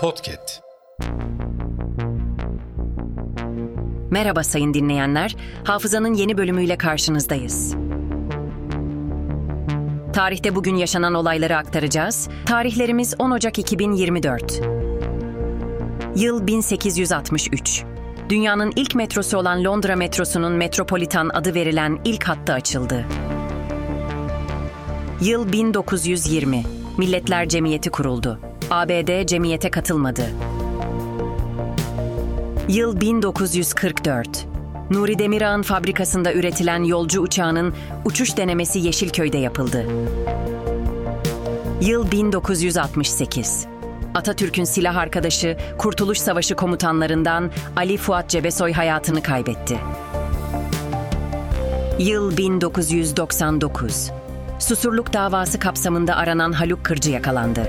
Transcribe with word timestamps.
Podcast. 0.00 0.60
Merhaba 4.10 4.44
sayın 4.44 4.74
dinleyenler. 4.74 5.36
Hafızanın 5.64 6.14
yeni 6.14 6.38
bölümüyle 6.38 6.78
karşınızdayız. 6.78 7.74
Tarihte 10.12 10.54
bugün 10.54 10.76
yaşanan 10.76 11.14
olayları 11.14 11.56
aktaracağız. 11.56 12.28
Tarihlerimiz 12.46 13.14
10 13.18 13.30
Ocak 13.30 13.58
2024. 13.58 14.60
Yıl 16.16 16.46
1863. 16.46 17.84
Dünyanın 18.28 18.72
ilk 18.76 18.94
metrosu 18.94 19.38
olan 19.38 19.64
Londra 19.64 19.96
metrosunun 19.96 20.52
Metropolitan 20.52 21.28
adı 21.28 21.54
verilen 21.54 22.00
ilk 22.04 22.24
hattı 22.24 22.52
açıldı. 22.52 23.06
Yıl 25.20 25.52
1920. 25.52 26.62
Milletler 26.98 27.48
Cemiyeti 27.48 27.90
kuruldu. 27.90 28.49
ABD 28.70 29.26
cemiyete 29.26 29.70
katılmadı. 29.70 30.22
Yıl 32.68 33.00
1944. 33.00 34.46
Nuri 34.90 35.18
Demirağ'ın 35.18 35.62
fabrikasında 35.62 36.32
üretilen 36.32 36.84
yolcu 36.84 37.20
uçağının 37.20 37.74
uçuş 38.04 38.36
denemesi 38.36 38.78
Yeşilköy'de 38.78 39.38
yapıldı. 39.38 39.86
Yıl 41.80 42.10
1968. 42.10 43.66
Atatürk'ün 44.14 44.64
silah 44.64 44.96
arkadaşı 44.96 45.56
Kurtuluş 45.78 46.18
Savaşı 46.18 46.56
komutanlarından 46.56 47.50
Ali 47.76 47.96
Fuat 47.96 48.28
Cebesoy 48.28 48.72
hayatını 48.72 49.22
kaybetti. 49.22 49.78
Yıl 51.98 52.36
1999. 52.36 54.10
Susurluk 54.58 55.12
davası 55.12 55.58
kapsamında 55.58 56.16
aranan 56.16 56.52
Haluk 56.52 56.84
Kırcı 56.84 57.10
yakalandı. 57.10 57.68